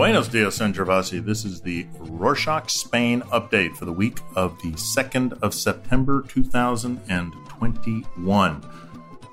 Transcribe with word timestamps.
Buenos 0.00 0.28
dias, 0.28 0.60
Gervasi. 0.60 1.22
This 1.22 1.44
is 1.44 1.60
the 1.60 1.86
Rorschach 1.98 2.70
Spain 2.70 3.20
update 3.32 3.76
for 3.76 3.84
the 3.84 3.92
week 3.92 4.20
of 4.34 4.58
the 4.62 4.70
2nd 4.70 5.38
of 5.42 5.52
September 5.52 6.24
2021. 6.26 8.62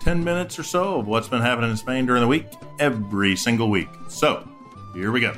10 0.01 0.23
minutes 0.25 0.59
or 0.59 0.63
so 0.63 0.99
of 0.99 1.07
what's 1.07 1.30
been 1.30 1.39
happening 1.39 1.71
in 1.71 1.77
Spain 1.77 2.05
during 2.05 2.20
the 2.20 2.27
week, 2.27 2.48
every 2.80 3.38
single 3.38 3.70
week. 3.70 3.88
So, 4.09 4.45
here 4.93 5.13
we 5.13 5.21
go. 5.21 5.31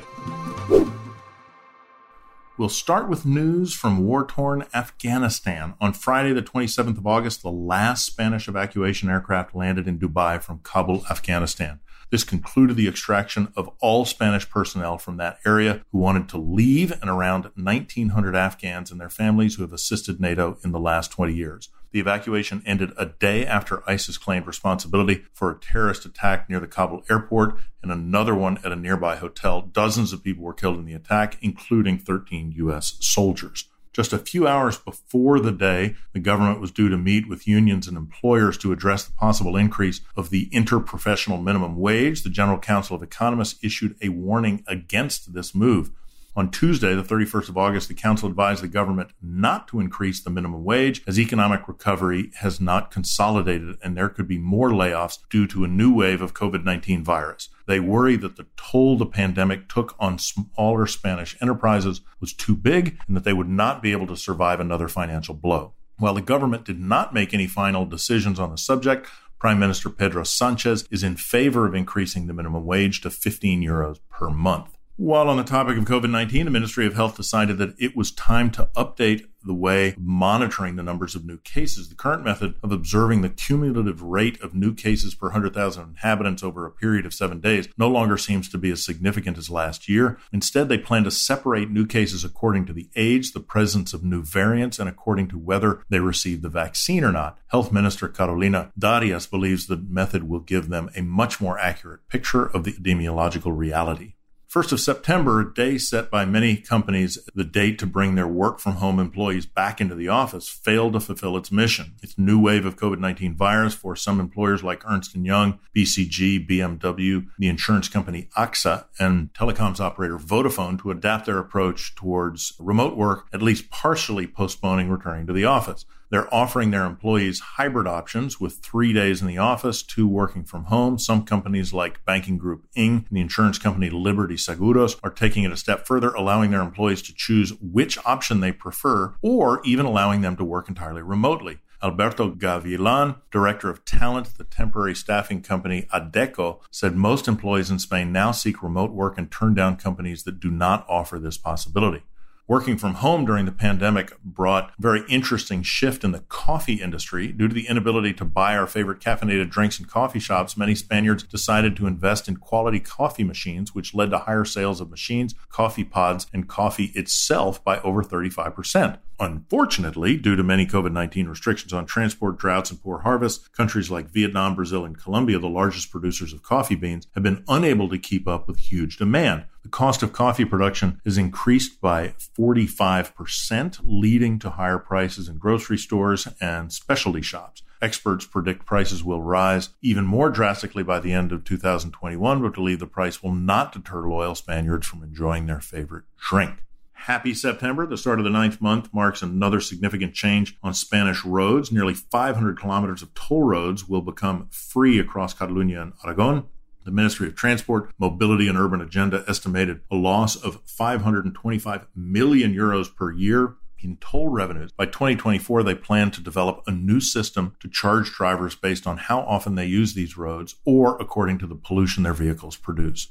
We'll 2.60 2.68
start 2.68 3.08
with 3.08 3.24
news 3.24 3.72
from 3.72 4.04
war 4.04 4.22
torn 4.22 4.66
Afghanistan. 4.74 5.72
On 5.80 5.94
Friday, 5.94 6.34
the 6.34 6.42
27th 6.42 6.98
of 6.98 7.06
August, 7.06 7.40
the 7.40 7.50
last 7.50 8.04
Spanish 8.04 8.48
evacuation 8.48 9.08
aircraft 9.08 9.54
landed 9.54 9.88
in 9.88 9.98
Dubai 9.98 10.42
from 10.42 10.60
Kabul, 10.62 11.06
Afghanistan. 11.10 11.80
This 12.10 12.22
concluded 12.22 12.76
the 12.76 12.86
extraction 12.86 13.50
of 13.56 13.70
all 13.80 14.04
Spanish 14.04 14.46
personnel 14.50 14.98
from 14.98 15.16
that 15.16 15.38
area 15.46 15.86
who 15.90 16.00
wanted 16.00 16.28
to 16.28 16.36
leave 16.36 16.92
and 17.00 17.08
around 17.08 17.44
1,900 17.54 18.36
Afghans 18.36 18.90
and 18.90 19.00
their 19.00 19.08
families 19.08 19.54
who 19.54 19.62
have 19.62 19.72
assisted 19.72 20.20
NATO 20.20 20.58
in 20.62 20.72
the 20.72 20.78
last 20.78 21.10
20 21.10 21.32
years. 21.32 21.70
The 21.92 22.00
evacuation 22.00 22.62
ended 22.64 22.92
a 22.96 23.06
day 23.06 23.44
after 23.44 23.88
ISIS 23.88 24.16
claimed 24.16 24.46
responsibility 24.46 25.24
for 25.32 25.50
a 25.50 25.58
terrorist 25.58 26.04
attack 26.04 26.48
near 26.48 26.60
the 26.60 26.68
Kabul 26.68 27.02
airport 27.10 27.56
and 27.82 27.90
another 27.90 28.34
one 28.34 28.58
at 28.58 28.70
a 28.72 28.76
nearby 28.76 29.16
hotel. 29.16 29.62
Dozens 29.62 30.12
of 30.12 30.22
people 30.22 30.44
were 30.44 30.54
killed 30.54 30.78
in 30.78 30.84
the 30.84 30.94
attack, 30.94 31.38
including 31.40 31.98
13 31.98 32.52
U.S. 32.56 32.96
soldiers. 33.00 33.64
Just 33.92 34.12
a 34.12 34.18
few 34.18 34.46
hours 34.46 34.78
before 34.78 35.40
the 35.40 35.50
day 35.50 35.96
the 36.12 36.20
government 36.20 36.60
was 36.60 36.70
due 36.70 36.88
to 36.88 36.96
meet 36.96 37.28
with 37.28 37.48
unions 37.48 37.88
and 37.88 37.96
employers 37.96 38.56
to 38.58 38.70
address 38.70 39.04
the 39.04 39.12
possible 39.14 39.56
increase 39.56 40.00
of 40.16 40.30
the 40.30 40.48
interprofessional 40.50 41.42
minimum 41.42 41.76
wage, 41.76 42.22
the 42.22 42.30
General 42.30 42.58
Council 42.58 42.94
of 42.94 43.02
Economists 43.02 43.58
issued 43.64 43.96
a 44.00 44.10
warning 44.10 44.62
against 44.68 45.34
this 45.34 45.56
move. 45.56 45.90
On 46.36 46.48
Tuesday, 46.48 46.94
the 46.94 47.02
31st 47.02 47.48
of 47.48 47.58
August, 47.58 47.88
the 47.88 47.94
council 47.94 48.28
advised 48.28 48.62
the 48.62 48.68
government 48.68 49.10
not 49.20 49.66
to 49.66 49.80
increase 49.80 50.22
the 50.22 50.30
minimum 50.30 50.64
wage 50.64 51.02
as 51.04 51.18
economic 51.18 51.66
recovery 51.66 52.30
has 52.36 52.60
not 52.60 52.92
consolidated 52.92 53.76
and 53.82 53.96
there 53.96 54.08
could 54.08 54.28
be 54.28 54.38
more 54.38 54.70
layoffs 54.70 55.18
due 55.28 55.48
to 55.48 55.64
a 55.64 55.68
new 55.68 55.92
wave 55.92 56.22
of 56.22 56.32
COVID 56.32 56.64
19 56.64 57.02
virus. 57.02 57.48
They 57.66 57.80
worry 57.80 58.14
that 58.16 58.36
the 58.36 58.46
toll 58.56 58.96
the 58.96 59.06
pandemic 59.06 59.68
took 59.68 59.96
on 59.98 60.18
smaller 60.18 60.86
Spanish 60.86 61.36
enterprises 61.42 62.00
was 62.20 62.32
too 62.32 62.54
big 62.54 63.00
and 63.08 63.16
that 63.16 63.24
they 63.24 63.32
would 63.32 63.48
not 63.48 63.82
be 63.82 63.90
able 63.90 64.06
to 64.06 64.16
survive 64.16 64.60
another 64.60 64.86
financial 64.86 65.34
blow. 65.34 65.74
While 65.98 66.14
the 66.14 66.22
government 66.22 66.64
did 66.64 66.78
not 66.78 67.12
make 67.12 67.34
any 67.34 67.48
final 67.48 67.84
decisions 67.84 68.38
on 68.38 68.50
the 68.50 68.56
subject, 68.56 69.08
Prime 69.40 69.58
Minister 69.58 69.90
Pedro 69.90 70.22
Sanchez 70.22 70.86
is 70.92 71.02
in 71.02 71.16
favor 71.16 71.66
of 71.66 71.74
increasing 71.74 72.28
the 72.28 72.34
minimum 72.34 72.64
wage 72.64 73.00
to 73.00 73.10
15 73.10 73.62
euros 73.62 73.98
per 74.10 74.30
month. 74.30 74.76
While 75.00 75.30
on 75.30 75.38
the 75.38 75.44
topic 75.44 75.78
of 75.78 75.86
COVID 75.86 76.10
19, 76.10 76.44
the 76.44 76.50
Ministry 76.50 76.84
of 76.84 76.92
Health 76.92 77.16
decided 77.16 77.56
that 77.56 77.74
it 77.78 77.96
was 77.96 78.12
time 78.12 78.50
to 78.50 78.68
update 78.76 79.24
the 79.42 79.54
way 79.54 79.94
monitoring 79.96 80.76
the 80.76 80.82
numbers 80.82 81.14
of 81.14 81.24
new 81.24 81.38
cases. 81.38 81.88
The 81.88 81.94
current 81.94 82.22
method 82.22 82.56
of 82.62 82.70
observing 82.70 83.22
the 83.22 83.30
cumulative 83.30 84.02
rate 84.02 84.38
of 84.42 84.54
new 84.54 84.74
cases 84.74 85.14
per 85.14 85.28
100,000 85.28 85.82
inhabitants 85.82 86.42
over 86.42 86.66
a 86.66 86.70
period 86.70 87.06
of 87.06 87.14
seven 87.14 87.40
days 87.40 87.66
no 87.78 87.88
longer 87.88 88.18
seems 88.18 88.46
to 88.50 88.58
be 88.58 88.70
as 88.70 88.84
significant 88.84 89.38
as 89.38 89.48
last 89.48 89.88
year. 89.88 90.18
Instead, 90.34 90.68
they 90.68 90.76
plan 90.76 91.04
to 91.04 91.10
separate 91.10 91.70
new 91.70 91.86
cases 91.86 92.22
according 92.22 92.66
to 92.66 92.74
the 92.74 92.90
age, 92.94 93.32
the 93.32 93.40
presence 93.40 93.94
of 93.94 94.04
new 94.04 94.22
variants, 94.22 94.78
and 94.78 94.86
according 94.86 95.28
to 95.28 95.38
whether 95.38 95.82
they 95.88 96.00
received 96.00 96.42
the 96.42 96.50
vaccine 96.50 97.04
or 97.04 97.12
not. 97.12 97.38
Health 97.46 97.72
Minister 97.72 98.06
Carolina 98.06 98.70
Darias 98.78 99.26
believes 99.26 99.66
the 99.66 99.78
method 99.78 100.28
will 100.28 100.40
give 100.40 100.68
them 100.68 100.90
a 100.94 101.00
much 101.00 101.40
more 101.40 101.58
accurate 101.58 102.06
picture 102.10 102.44
of 102.44 102.64
the 102.64 102.74
epidemiological 102.74 103.56
reality. 103.56 104.12
1st 104.52 104.72
of 104.72 104.80
September, 104.80 105.40
a 105.40 105.54
day 105.54 105.78
set 105.78 106.10
by 106.10 106.24
many 106.24 106.56
companies, 106.56 107.20
the 107.36 107.44
date 107.44 107.78
to 107.78 107.86
bring 107.86 108.16
their 108.16 108.26
work 108.26 108.58
from 108.58 108.72
home 108.72 108.98
employees 108.98 109.46
back 109.46 109.80
into 109.80 109.94
the 109.94 110.08
office, 110.08 110.48
failed 110.48 110.92
to 110.92 110.98
fulfill 110.98 111.36
its 111.36 111.52
mission. 111.52 111.94
Its 112.02 112.18
new 112.18 112.36
wave 112.40 112.66
of 112.66 112.74
COVID-19 112.74 113.36
virus 113.36 113.74
forced 113.74 114.02
some 114.02 114.18
employers 114.18 114.64
like 114.64 114.84
Ernst 114.84 115.14
& 115.14 115.14
Young, 115.14 115.60
BCG, 115.76 116.48
BMW, 116.48 117.28
the 117.38 117.46
insurance 117.46 117.88
company 117.88 118.28
AXA, 118.36 118.86
and 118.98 119.32
telecoms 119.34 119.78
operator 119.78 120.18
Vodafone 120.18 120.80
to 120.82 120.90
adapt 120.90 121.26
their 121.26 121.38
approach 121.38 121.94
towards 121.94 122.52
remote 122.58 122.96
work, 122.96 123.28
at 123.32 123.42
least 123.42 123.70
partially 123.70 124.26
postponing 124.26 124.90
returning 124.90 125.28
to 125.28 125.32
the 125.32 125.44
office. 125.44 125.84
They're 126.10 126.32
offering 126.34 126.72
their 126.72 126.86
employees 126.86 127.40
hybrid 127.40 127.86
options 127.86 128.40
with 128.40 128.58
three 128.58 128.92
days 128.92 129.20
in 129.20 129.28
the 129.28 129.38
office, 129.38 129.82
two 129.82 130.08
working 130.08 130.42
from 130.42 130.64
home. 130.64 130.98
Some 130.98 131.24
companies 131.24 131.72
like 131.72 132.04
banking 132.04 132.36
group 132.36 132.66
Ing 132.74 133.06
and 133.08 133.16
the 133.16 133.20
insurance 133.20 133.58
company 133.58 133.90
Liberty 133.90 134.34
Seguros 134.34 134.98
are 135.04 135.10
taking 135.10 135.44
it 135.44 135.52
a 135.52 135.56
step 135.56 135.86
further, 135.86 136.10
allowing 136.10 136.50
their 136.50 136.62
employees 136.62 137.00
to 137.02 137.14
choose 137.14 137.52
which 137.60 137.96
option 138.04 138.40
they 138.40 138.50
prefer 138.50 139.14
or 139.22 139.60
even 139.64 139.86
allowing 139.86 140.20
them 140.20 140.36
to 140.36 140.44
work 140.44 140.68
entirely 140.68 141.02
remotely. 141.02 141.58
Alberto 141.82 142.30
Gavilan, 142.30 143.16
director 143.30 143.70
of 143.70 143.84
talent 143.84 144.26
at 144.26 144.36
the 144.36 144.44
temporary 144.44 144.94
staffing 144.94 145.40
company 145.40 145.86
Adecco, 145.94 146.60
said 146.70 146.94
most 146.94 147.26
employees 147.26 147.70
in 147.70 147.78
Spain 147.78 148.12
now 148.12 148.32
seek 148.32 148.62
remote 148.62 148.90
work 148.90 149.16
and 149.16 149.30
turn 149.30 149.54
down 149.54 149.76
companies 149.76 150.24
that 150.24 150.40
do 150.40 150.50
not 150.50 150.84
offer 150.88 151.18
this 151.18 151.38
possibility 151.38 152.02
working 152.50 152.76
from 152.76 152.94
home 152.94 153.24
during 153.24 153.46
the 153.46 153.52
pandemic 153.52 154.12
brought 154.24 154.72
very 154.76 155.04
interesting 155.08 155.62
shift 155.62 156.02
in 156.02 156.10
the 156.10 156.18
coffee 156.28 156.82
industry. 156.82 157.28
Due 157.28 157.46
to 157.46 157.54
the 157.54 157.68
inability 157.68 158.12
to 158.12 158.24
buy 158.24 158.56
our 158.56 158.66
favorite 158.66 158.98
caffeinated 158.98 159.48
drinks 159.48 159.78
in 159.78 159.84
coffee 159.84 160.18
shops, 160.18 160.56
many 160.56 160.74
Spaniards 160.74 161.22
decided 161.22 161.76
to 161.76 161.86
invest 161.86 162.26
in 162.26 162.34
quality 162.34 162.80
coffee 162.80 163.22
machines, 163.22 163.72
which 163.72 163.94
led 163.94 164.10
to 164.10 164.18
higher 164.18 164.44
sales 164.44 164.80
of 164.80 164.90
machines, 164.90 165.32
coffee 165.48 165.84
pods, 165.84 166.26
and 166.32 166.48
coffee 166.48 166.86
itself 166.96 167.62
by 167.62 167.78
over 167.82 168.02
35%. 168.02 168.98
Unfortunately, 169.20 170.16
due 170.16 170.34
to 170.34 170.42
many 170.42 170.66
COVID 170.66 170.92
19 170.92 171.28
restrictions 171.28 171.74
on 171.74 171.84
transport, 171.84 172.38
droughts, 172.38 172.70
and 172.70 172.82
poor 172.82 173.00
harvests, 173.00 173.46
countries 173.48 173.90
like 173.90 174.08
Vietnam, 174.08 174.54
Brazil, 174.54 174.86
and 174.86 174.96
Colombia, 174.96 175.38
the 175.38 175.46
largest 175.46 175.90
producers 175.90 176.32
of 176.32 176.42
coffee 176.42 176.74
beans, 176.74 177.06
have 177.12 177.22
been 177.22 177.44
unable 177.46 177.86
to 177.90 177.98
keep 177.98 178.26
up 178.26 178.48
with 178.48 178.58
huge 178.58 178.96
demand. 178.96 179.44
The 179.62 179.68
cost 179.68 180.02
of 180.02 180.14
coffee 180.14 180.46
production 180.46 181.02
is 181.04 181.18
increased 181.18 181.82
by 181.82 182.14
45%, 182.38 183.80
leading 183.84 184.38
to 184.38 184.50
higher 184.50 184.78
prices 184.78 185.28
in 185.28 185.36
grocery 185.36 185.76
stores 185.76 186.26
and 186.40 186.72
specialty 186.72 187.20
shops. 187.20 187.62
Experts 187.82 188.24
predict 188.24 188.64
prices 188.64 189.04
will 189.04 189.22
rise 189.22 189.70
even 189.82 190.06
more 190.06 190.30
drastically 190.30 190.82
by 190.82 190.98
the 190.98 191.12
end 191.12 191.30
of 191.30 191.44
2021, 191.44 192.40
but 192.40 192.54
believe 192.54 192.78
the 192.78 192.86
price 192.86 193.22
will 193.22 193.34
not 193.34 193.72
deter 193.72 194.08
loyal 194.08 194.34
Spaniards 194.34 194.86
from 194.86 195.02
enjoying 195.02 195.44
their 195.44 195.60
favorite 195.60 196.04
drink. 196.16 196.62
Happy 197.04 197.32
September. 197.32 197.86
The 197.86 197.96
start 197.96 198.18
of 198.18 198.24
the 198.24 198.30
ninth 198.30 198.60
month 198.60 198.92
marks 198.92 199.22
another 199.22 199.58
significant 199.58 200.12
change 200.12 200.58
on 200.62 200.74
Spanish 200.74 201.24
roads. 201.24 201.72
Nearly 201.72 201.94
500 201.94 202.58
kilometers 202.58 203.00
of 203.00 203.14
toll 203.14 203.42
roads 203.42 203.88
will 203.88 204.02
become 204.02 204.48
free 204.50 204.98
across 204.98 205.32
Catalonia 205.32 205.80
and 205.80 205.92
Aragon. 206.04 206.44
The 206.84 206.90
Ministry 206.90 207.28
of 207.28 207.34
Transport, 207.34 207.90
Mobility 207.98 208.48
and 208.48 208.58
Urban 208.58 208.82
Agenda 208.82 209.24
estimated 209.26 209.80
a 209.90 209.96
loss 209.96 210.36
of 210.36 210.60
525 210.66 211.86
million 211.96 212.54
euros 212.54 212.94
per 212.94 213.10
year 213.10 213.56
in 213.78 213.96
toll 213.96 214.28
revenues. 214.28 214.70
By 214.72 214.84
2024, 214.84 215.62
they 215.62 215.74
plan 215.74 216.10
to 216.10 216.20
develop 216.20 216.62
a 216.66 216.70
new 216.70 217.00
system 217.00 217.56
to 217.60 217.68
charge 217.68 218.12
drivers 218.12 218.54
based 218.54 218.86
on 218.86 218.98
how 218.98 219.20
often 219.20 219.54
they 219.54 219.64
use 219.64 219.94
these 219.94 220.18
roads 220.18 220.56
or 220.66 221.00
according 221.00 221.38
to 221.38 221.46
the 221.46 221.54
pollution 221.54 222.02
their 222.02 222.12
vehicles 222.12 222.58
produce. 222.58 223.08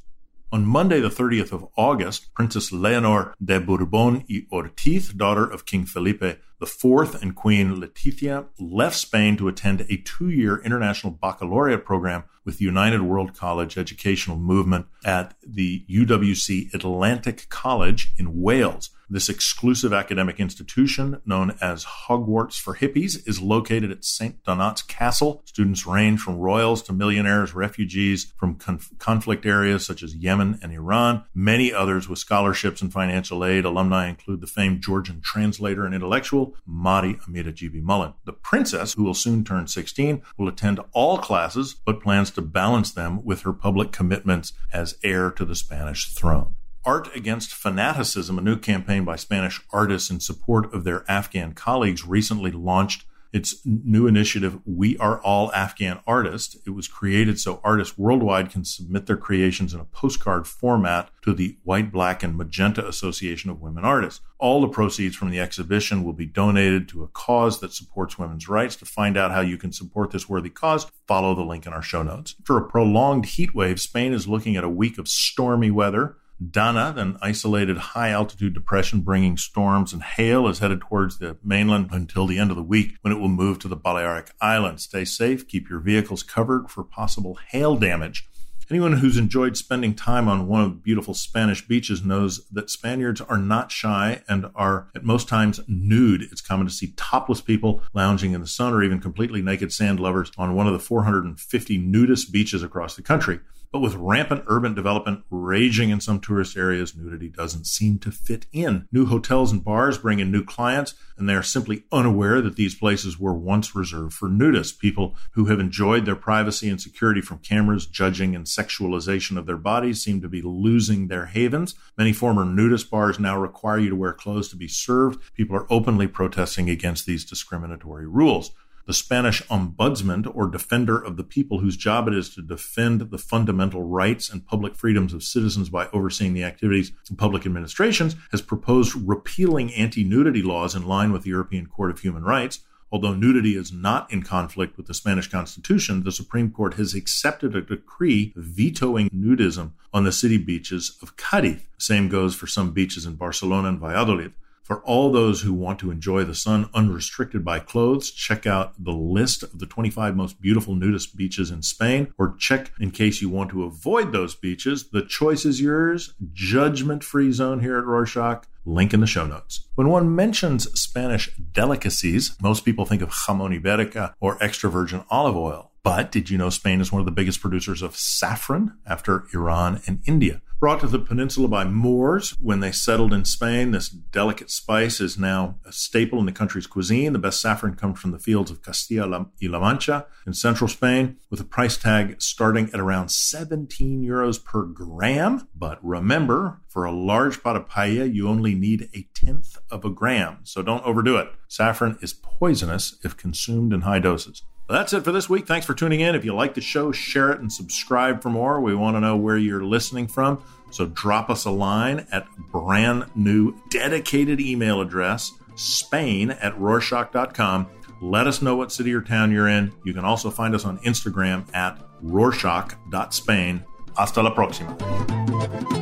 On 0.52 0.66
Monday, 0.66 1.00
the 1.00 1.10
30th 1.10 1.52
of 1.52 1.68
August, 1.78 2.34
Princess 2.34 2.72
Leonor 2.72 3.36
de 3.44 3.60
Bourbon 3.60 4.26
y 4.28 4.48
Ortiz, 4.52 5.10
daughter 5.10 5.46
of 5.46 5.68
King 5.68 5.86
Felipe 5.86 6.24
IV 6.60 7.22
and 7.22 7.36
Queen 7.36 7.80
Letizia, 7.80 8.48
left 8.60 8.96
Spain 8.96 9.38
to 9.38 9.48
attend 9.48 9.82
a 9.82 9.98
two 9.98 10.32
year 10.32 10.60
international 10.66 11.14
baccalaureate 11.14 11.86
program 11.86 12.24
with 12.46 12.58
the 12.58 12.66
United 12.66 13.04
World 13.04 13.36
College 13.36 13.78
Educational 13.78 14.38
Movement 14.38 14.88
at 15.06 15.36
the 15.46 15.86
UWC 15.88 16.74
Atlantic 16.74 17.48
College 17.50 18.12
in 18.18 18.42
Wales. 18.42 18.90
This 19.12 19.28
exclusive 19.28 19.92
academic 19.92 20.40
institution, 20.40 21.20
known 21.26 21.58
as 21.60 21.84
Hogwarts 21.84 22.60
for 22.60 22.76
Hippies, 22.76 23.28
is 23.28 23.42
located 23.42 23.90
at 23.90 24.06
St. 24.06 24.44
Donat's 24.44 24.84
Castle. 24.84 25.42
Students 25.46 25.88
range 25.88 26.20
from 26.20 26.38
royals 26.38 26.84
to 26.84 26.94
millionaires, 26.94 27.56
refugees 27.56 28.32
from 28.38 28.54
conf- 28.56 28.92
conflict 29.00 29.48
areas 29.48 29.84
such 29.84 30.04
as 30.04 30.16
Yemen 30.16 30.60
and 30.62 30.72
Iran. 30.72 31.24
Many 31.34 31.74
others 31.74 32.08
with 32.08 32.20
scholarships 32.20 32.84
and 32.84 32.94
financial 32.94 33.44
aid. 33.44 33.66
Alumni 33.66 34.08
include 34.08 34.42
the 34.42 34.48
famed 34.48 34.82
Georgian 34.82 35.22
translator 35.22 35.86
and 35.86 35.96
intellectual 35.96 36.56
Mari 36.68 37.18
Amita 37.28 37.52
G.B. 37.52 37.82
Mullen. 37.82 38.14
The 38.26 38.34
princess, 38.34 38.94
who 38.94 39.04
will 39.04 39.16
soon 39.16 39.44
turn 39.44 39.66
16, 39.66 40.22
will 40.38 40.48
attend 40.48 40.82
all 40.92 41.18
classes 41.18 41.74
but 41.74 42.00
plans 42.00 42.30
to 42.32 42.44
balance 42.44 42.92
them 42.92 43.26
with 43.26 43.42
her 43.42 43.54
public 43.54 43.92
commitments 43.92 44.54
as 44.72 44.98
heir 45.04 45.32
to 45.32 45.46
the 45.46 45.56
Spanish 45.56 46.14
throne. 46.14 46.54
Art 46.86 47.14
Against 47.16 47.54
Fanaticism, 47.54 48.38
a 48.38 48.42
new 48.42 48.58
campaign 48.58 49.04
by 49.04 49.18
Spanish 49.18 49.62
artists 49.72 50.10
in 50.10 50.20
support 50.20 50.74
of 50.74 50.84
their 50.84 51.10
Afghan 51.12 51.54
colleagues, 51.54 52.06
recently 52.06 52.52
launched 52.52 53.06
its 53.32 53.64
new 53.64 54.08
initiative, 54.08 54.60
We 54.66 54.98
Are 54.98 55.22
All 55.22 55.54
Afghan 55.54 56.00
Artists. 56.08 56.58
It 56.66 56.72
was 56.72 56.88
created 56.88 57.40
so 57.40 57.62
artists 57.64 57.98
worldwide 57.98 58.50
can 58.50 58.66
submit 58.66 59.06
their 59.06 59.18
creations 59.18 59.74
in 59.74 59.80
a 59.80 59.86
postcard 59.86 60.48
format 60.48 61.12
to 61.24 61.34
the 61.34 61.58
White, 61.64 61.92
Black, 61.92 62.24
and 62.24 62.36
Magenta 62.36 62.88
Association 62.88 63.52
of 63.52 63.62
Women 63.62 63.86
Artists. 63.86 64.22
All 64.40 64.62
the 64.62 64.68
proceeds 64.68 65.16
from 65.16 65.30
the 65.30 65.40
exhibition 65.40 66.04
will 66.04 66.14
be 66.14 66.26
donated 66.26 66.90
to 66.90 67.04
a 67.04 67.08
cause 67.08 67.60
that 67.60 67.74
supports 67.74 68.18
women's 68.18 68.50
rights. 68.50 68.76
To 68.78 68.86
find 68.86 69.16
out 69.16 69.32
how 69.32 69.42
you 69.42 69.58
can 69.58 69.74
support 69.74 70.10
this 70.10 70.28
worthy 70.28 70.50
cause, 70.50 70.90
follow 71.08 71.36
the 71.36 71.44
link 71.44 71.68
in 71.68 71.74
our 71.74 71.84
show 71.84 72.02
notes. 72.02 72.36
For 72.46 72.58
a 72.58 72.68
prolonged 72.68 73.26
heat 73.26 73.54
wave, 73.54 73.80
Spain 73.80 74.12
is 74.12 74.28
looking 74.28 74.56
at 74.56 74.64
a 74.64 74.70
week 74.70 74.98
of 74.98 75.08
stormy 75.08 75.70
weather. 75.70 76.16
Dana, 76.40 76.94
an 76.96 77.18
isolated 77.22 77.78
high 77.78 78.12
altitude 78.12 78.54
depression 78.54 79.02
bringing 79.02 79.36
storms 79.36 79.92
and 79.92 80.02
hail, 80.02 80.48
is 80.48 80.60
headed 80.60 80.80
towards 80.80 81.20
the 81.20 81.38
mainland 81.44 81.90
until 81.92 82.28
the 82.28 82.40
end 82.40 82.50
of 82.50 82.56
the 82.56 82.64
week 82.64 82.96
when 83.02 83.12
it 83.12 83.20
will 83.20 83.28
move 83.28 83.60
to 83.60 83.68
the 83.68 83.76
Balearic 83.76 84.32
Islands. 84.40 84.84
Stay 84.84 85.04
safe, 85.04 85.48
keep 85.50 85.70
your 85.70 85.80
vehicles 85.80 86.24
covered 86.24 86.70
for 86.70 86.84
possible 86.86 87.38
hail 87.50 87.76
damage. 87.76 88.30
Anyone 88.72 88.94
who's 88.94 89.18
enjoyed 89.18 89.58
spending 89.58 89.96
time 89.96 90.28
on 90.28 90.48
one 90.48 90.62
of 90.62 90.70
the 90.70 90.76
beautiful 90.76 91.16
Spanish 91.16 91.68
beaches 91.68 92.06
knows 92.06 92.48
that 92.52 92.70
Spaniards 92.70 93.20
are 93.20 93.38
not 93.38 93.72
shy 93.72 94.22
and 94.30 94.46
are 94.54 94.90
at 94.96 95.04
most 95.04 95.28
times 95.28 95.60
nude. 95.68 96.22
It's 96.22 96.40
common 96.40 96.68
to 96.68 96.74
see 96.74 96.94
topless 96.96 97.42
people 97.42 97.82
lounging 97.96 98.34
in 98.34 98.42
the 98.42 98.48
sun 98.48 98.74
or 98.74 98.84
even 98.84 99.02
completely 99.02 99.42
naked 99.42 99.74
sand 99.74 100.00
lovers 100.00 100.32
on 100.38 100.54
one 100.54 100.68
of 100.68 100.74
the 100.74 100.80
450 100.80 101.78
nudist 101.80 102.32
beaches 102.32 102.62
across 102.62 102.96
the 102.96 103.02
country. 103.02 103.40
But 103.72 103.82
with 103.82 103.94
rampant 103.94 104.46
urban 104.48 104.74
development 104.74 105.24
raging 105.30 105.92
in 105.92 106.02
some 106.02 106.20
tourist 106.20 106.58
areas, 106.58 106.96
nudity 106.96 107.30
doesn't 107.30 107.68
seem 107.68 108.00
to 108.00 108.12
fit 108.12 108.48
in. 108.52 108.88
New 108.92 109.06
hotels 109.06 109.52
and 109.52 109.64
bars 109.64 110.00
bring 110.00 110.20
in 110.20 110.32
new 110.32 110.44
clients, 110.44 110.96
and 111.18 111.30
they 111.30 111.36
are 111.36 111.44
simply 111.44 111.84
unaware 111.92 112.42
that 112.42 112.56
these 112.56 112.74
places 112.74 113.20
were 113.20 113.34
once 113.34 113.76
reserved 113.76 114.14
for 114.14 114.28
nudists, 114.28 114.78
people 114.78 115.16
who 115.34 115.46
have 115.46 115.60
enjoyed 115.60 116.06
their 116.06 116.16
privacy 116.16 116.68
and 116.68 116.82
security 116.82 117.22
from 117.22 117.38
cameras, 117.40 117.86
judging, 117.86 118.36
and 118.36 118.46
sexualization 118.46 119.38
of 119.38 119.46
their 119.46 119.58
bodies 119.58 120.02
seem 120.02 120.20
to 120.22 120.28
be 120.28 120.42
losing 120.42 121.08
their 121.08 121.28
havens. 121.28 121.76
Many 121.96 122.12
former 122.12 122.46
nudist 122.46 122.90
bars 122.90 123.20
now 123.20 123.40
require 123.40 123.78
you 123.78 123.90
to 123.90 123.96
wear 123.96 124.14
clothes 124.14 124.50
to 124.50 124.56
be 124.56 124.68
served. 124.68 125.20
People 125.36 125.56
are 125.56 125.72
openly 125.72 126.08
protesting 126.08 126.72
against 126.72 127.06
these 127.06 127.24
discriminatory 127.24 128.08
rules 128.08 128.52
the 128.90 128.94
Spanish 128.96 129.44
ombudsman 129.50 130.26
or 130.36 130.48
defender 130.48 130.98
of 130.98 131.16
the 131.16 131.24
people 131.24 131.60
whose 131.60 131.78
job 131.78 132.08
it 132.08 132.14
is 132.16 132.34
to 132.34 132.42
defend 132.42 133.02
the 133.12 133.20
fundamental 133.20 133.84
rights 133.84 134.32
and 134.32 134.48
public 134.48 134.74
freedoms 134.74 135.14
of 135.14 135.22
citizens 135.22 135.70
by 135.70 135.88
overseeing 135.94 136.34
the 136.34 136.44
activities 136.44 136.92
of 137.08 137.16
public 137.16 137.46
administrations, 137.46 138.16
has 138.32 138.42
proposed 138.42 138.96
repealing 138.96 139.72
anti 139.76 140.04
nudity 140.04 140.42
laws 140.42 140.74
in 140.74 140.88
line 140.88 141.12
with 141.12 141.22
the 141.22 141.30
European 141.30 141.68
Court 141.68 141.92
of 141.92 142.00
Human 142.00 142.24
Rights. 142.24 142.62
Although 142.92 143.14
nudity 143.14 143.56
is 143.56 143.72
not 143.72 144.12
in 144.12 144.24
conflict 144.24 144.76
with 144.76 144.88
the 144.88 144.96
Spanish 144.96 145.30
Constitution, 145.30 146.02
the 146.02 146.12
Supreme 146.12 146.50
Court 146.50 146.74
has 146.74 146.96
accepted 146.96 147.56
a 147.56 147.62
decree 147.62 148.34
vetoing 148.36 149.08
nudism 149.12 149.74
on 149.94 150.04
the 150.04 150.12
city 150.12 150.40
beaches 150.40 150.98
of 151.04 151.16
Cadiz. 151.16 151.62
Same 151.78 152.10
goes 152.10 152.34
for 152.34 152.48
some 152.48 152.72
beaches 152.72 153.06
in 153.06 153.18
Barcelona 153.18 153.68
and 153.68 153.80
Valladolid. 153.80 154.34
For 154.70 154.82
all 154.82 155.12
those 155.12 155.42
who 155.42 155.52
want 155.52 155.80
to 155.80 155.90
enjoy 155.90 156.26
the 156.26 156.36
sun 156.36 156.70
unrestricted 156.76 157.44
by 157.44 157.58
clothes, 157.58 158.12
check 158.12 158.46
out 158.46 158.76
the 158.78 158.92
list 158.92 159.42
of 159.42 159.58
the 159.58 159.66
25 159.66 160.16
most 160.16 160.40
beautiful 160.40 160.76
nudist 160.76 161.18
beaches 161.18 161.50
in 161.50 161.64
Spain, 161.64 162.14
or 162.20 162.36
check 162.38 162.72
in 162.80 162.92
case 162.92 163.20
you 163.20 163.30
want 163.30 163.50
to 163.50 163.64
avoid 163.64 164.12
those 164.12 164.36
beaches. 164.36 164.90
The 164.92 165.02
choice 165.02 165.44
is 165.44 165.60
yours. 165.60 166.14
Judgment 166.34 167.04
free 167.04 167.32
zone 167.32 167.62
here 167.62 167.80
at 167.80 167.86
Rorschach. 167.86 168.46
Link 168.64 168.94
in 168.94 169.00
the 169.00 169.08
show 169.08 169.26
notes. 169.26 169.68
When 169.74 169.90
one 169.90 170.16
mentions 170.16 170.72
Spanish 170.80 171.32
delicacies, 171.52 172.38
most 172.40 172.64
people 172.64 172.86
think 172.86 173.02
of 173.02 173.10
jamon 173.10 173.60
iberica 173.60 174.14
or 174.20 174.38
extra 174.40 174.70
virgin 174.70 175.04
olive 175.10 175.36
oil. 175.36 175.72
But 175.82 176.12
did 176.12 176.30
you 176.30 176.38
know 176.38 176.52
Spain 176.52 176.80
is 176.80 176.92
one 176.92 177.00
of 177.00 177.08
the 177.08 177.12
biggest 177.12 177.42
producers 177.42 177.82
of 177.82 177.96
saffron 177.96 178.78
after 178.86 179.24
Iran 179.34 179.82
and 179.88 180.04
India? 180.06 180.44
Brought 180.60 180.82
to 180.82 180.88
the 180.88 181.00
peninsula 181.00 181.48
by 181.48 181.64
Moors 181.64 182.32
when 182.32 182.60
they 182.60 182.74
settled 182.74 183.14
in 183.14 183.24
Spain, 183.24 183.72
this 183.72 183.88
delicate 183.88 184.52
spice 184.52 185.00
is 185.00 185.18
now 185.18 185.56
a 185.66 185.72
staple 185.72 186.20
in 186.20 186.26
the 186.26 186.34
country's 186.34 186.68
cuisine. 186.68 187.14
The 187.14 187.20
best 187.20 187.40
saffron 187.40 187.76
comes 187.76 187.98
from 187.98 188.12
the 188.12 188.20
fields 188.20 188.52
of 188.52 188.62
Castilla 188.62 189.28
y 189.42 189.48
La 189.48 189.62
Mancha 189.62 190.08
in 190.28 190.34
central 190.34 190.68
Spain, 190.68 191.16
with 191.30 191.40
a 191.40 191.46
price 191.46 191.78
tag 191.78 192.22
starting 192.22 192.70
at 192.74 192.80
around 192.82 193.10
17 193.10 194.04
euros 194.04 194.44
per 194.44 194.64
gram. 194.64 195.48
But 195.56 195.80
remember, 195.82 196.60
for 196.68 196.84
a 196.84 196.92
large 196.92 197.42
pot 197.42 197.56
of 197.56 197.70
paella, 197.70 198.14
you 198.14 198.28
only 198.28 198.54
need 198.54 198.90
a 198.94 199.08
tenth 199.14 199.58
of 199.72 199.86
a 199.86 199.90
gram, 199.90 200.40
so 200.44 200.62
don't 200.62 200.84
overdo 200.84 201.16
it. 201.16 201.30
Saffron 201.48 201.98
is 202.02 202.12
poisonous 202.12 202.98
if 203.02 203.16
consumed 203.16 203.72
in 203.72 203.82
high 203.82 204.00
doses. 204.00 204.44
That's 204.70 204.94
it 204.94 205.04
for 205.04 205.12
this 205.12 205.28
week. 205.28 205.48
Thanks 205.48 205.66
for 205.66 205.74
tuning 205.74 206.02
in. 206.02 206.14
If 206.14 206.24
you 206.24 206.36
like 206.36 206.54
the 206.54 206.62
show, 206.62 206.92
share 206.92 207.32
it 207.32 207.40
and 207.40 207.52
subscribe 207.52 208.22
for 208.22 208.30
more. 208.30 208.62
We 208.62 208.76
want 208.76 208.96
to 208.96 209.02
know 209.02 209.18
where 209.18 209.38
you're 209.38 209.64
listening 209.64 210.08
from. 210.08 210.44
So 210.70 210.86
drop 210.86 211.32
us 211.32 211.46
a 211.46 211.50
line 211.50 212.06
at 212.12 212.28
brand 212.52 213.06
new 213.16 213.56
dedicated 213.70 214.40
email 214.40 214.80
address, 214.80 215.32
spain 215.56 216.30
at 216.30 216.54
rorschach.com. 216.60 217.68
Let 218.02 218.28
us 218.28 218.42
know 218.44 218.56
what 218.56 218.72
city 218.72 218.94
or 218.94 219.02
town 219.02 219.32
you're 219.32 219.48
in. 219.48 219.74
You 219.84 219.94
can 219.94 220.06
also 220.06 220.30
find 220.30 220.54
us 220.54 220.66
on 220.66 220.78
Instagram 220.80 221.54
at 221.56 221.80
rorschach.spain. 222.04 223.66
Hasta 223.98 224.22
la 224.22 224.34
próxima. 224.34 225.79